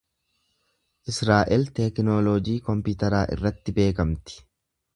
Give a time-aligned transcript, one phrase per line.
[1.13, 4.43] Israa’el teeknooloojii kompiitaraa irratti beekamti.